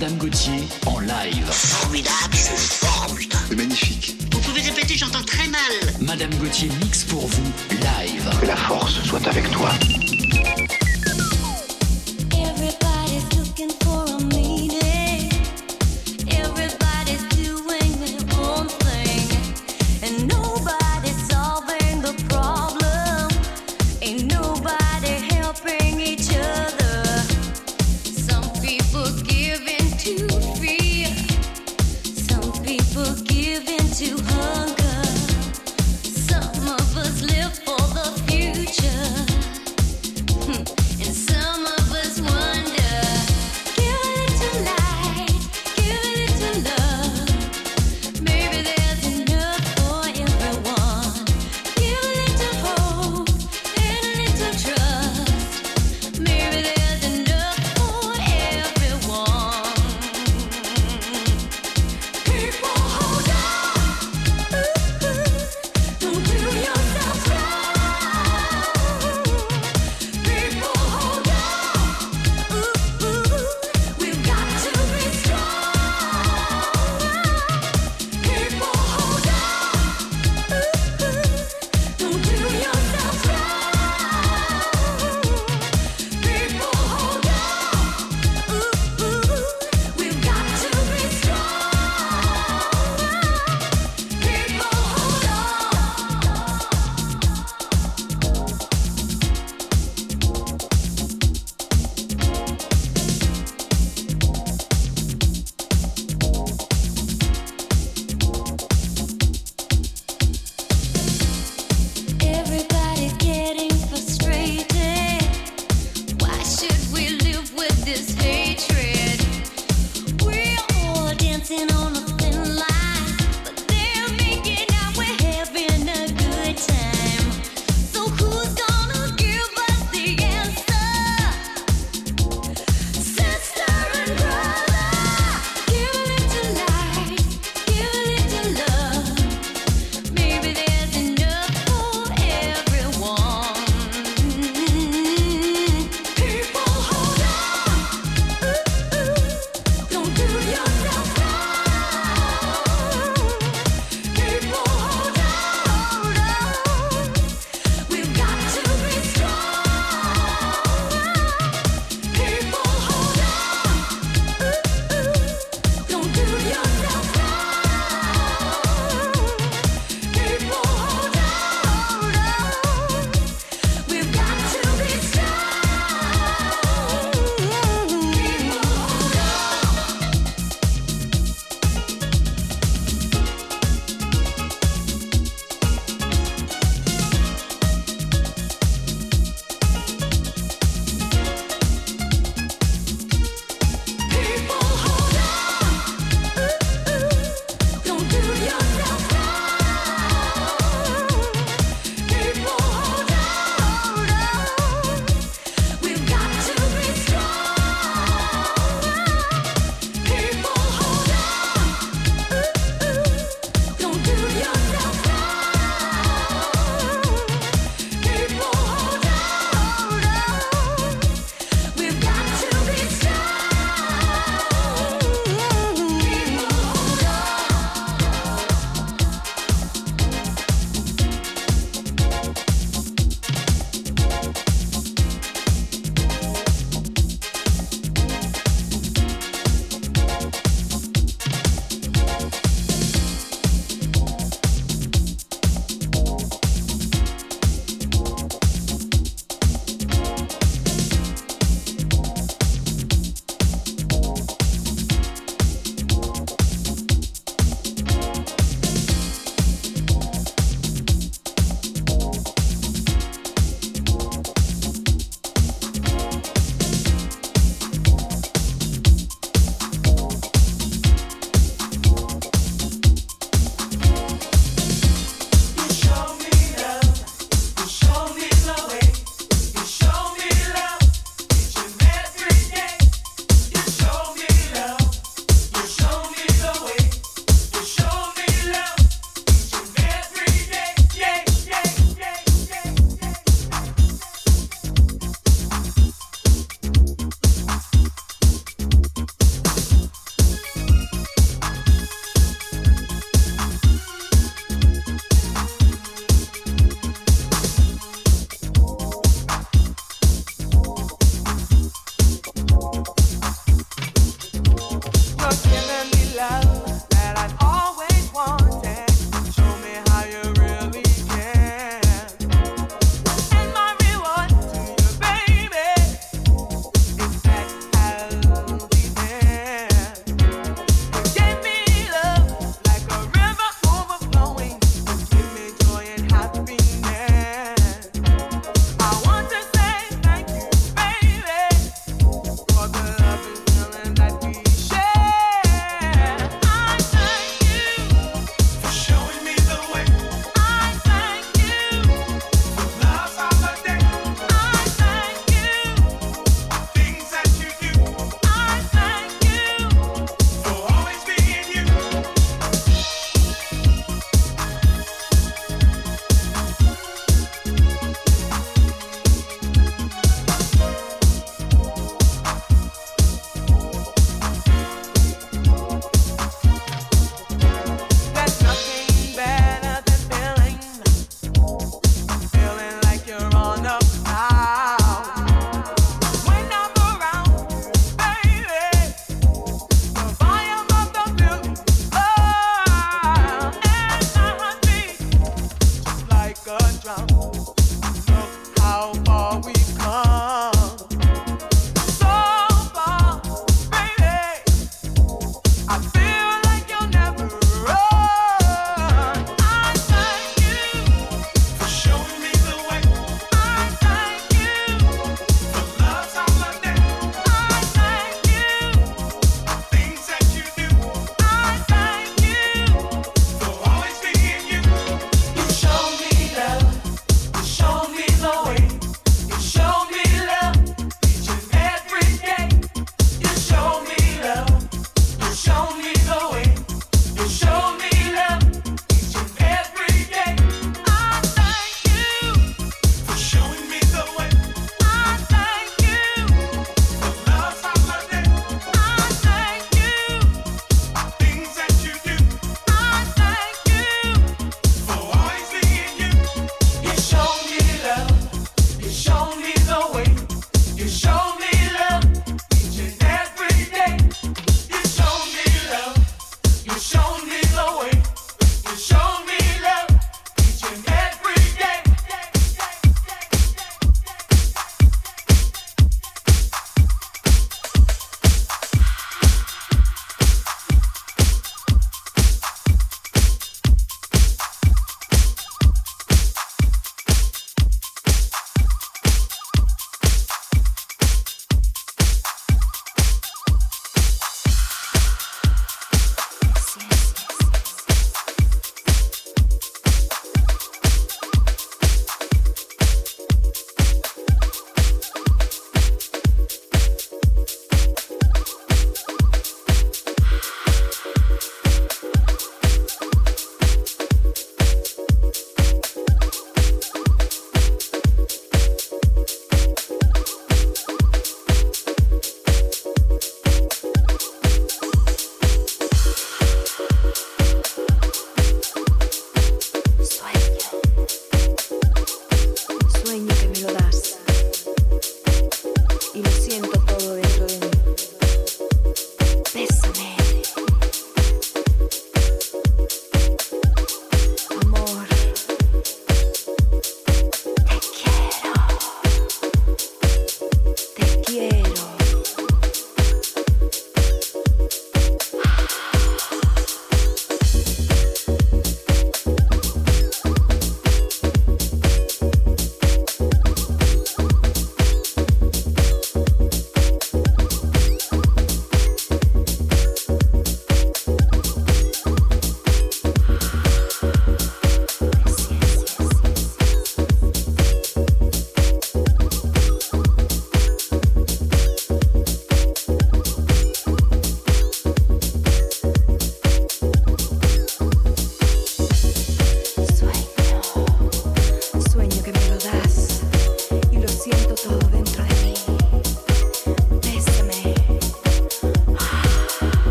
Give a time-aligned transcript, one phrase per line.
[0.00, 0.79] Madame Gauthier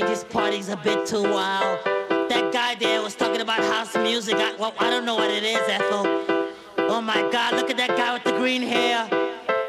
[0.00, 1.78] think this party's a bit too wild.
[2.30, 4.36] That guy there was talking about house music.
[4.36, 6.06] I, well, I don't know what it is, Ethel.
[6.88, 9.06] Oh my God, look at that guy with the green hair.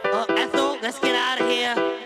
[0.05, 2.00] Oh, Ethel, let's get out of here.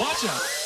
[0.00, 0.63] Watch out.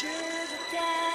[0.00, 1.09] Sugar daddy,